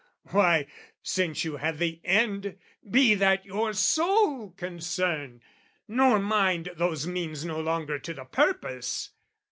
Why, 0.31 0.65
since 1.03 1.45
you 1.45 1.57
have 1.57 1.77
the 1.77 2.01
end, 2.03 2.57
Be 2.89 3.13
that 3.13 3.45
your 3.45 3.71
sole 3.73 4.49
concern, 4.49 5.43
nor 5.87 6.17
mind 6.17 6.71
those 6.75 7.05
means 7.05 7.45
No 7.45 7.59
longer 7.61 7.99
to 7.99 8.13
the 8.15 8.25
purpose! 8.25 9.11